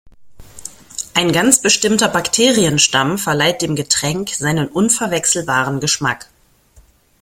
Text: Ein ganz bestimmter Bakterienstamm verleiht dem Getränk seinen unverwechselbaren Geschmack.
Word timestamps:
Ein 1.13 1.31
ganz 1.31 1.61
bestimmter 1.61 2.09
Bakterienstamm 2.09 3.19
verleiht 3.19 3.61
dem 3.61 3.75
Getränk 3.75 4.29
seinen 4.29 4.67
unverwechselbaren 4.67 5.79
Geschmack. 5.79 6.27